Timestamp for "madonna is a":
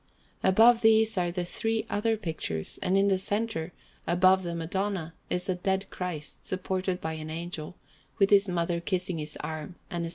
4.55-5.53